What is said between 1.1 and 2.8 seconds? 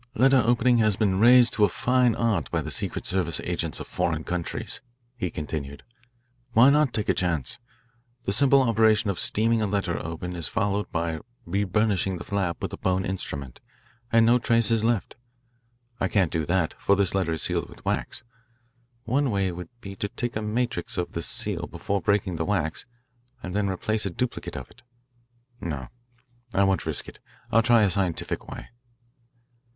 raised to a fine art by the